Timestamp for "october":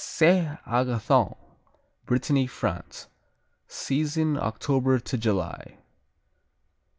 4.35-4.97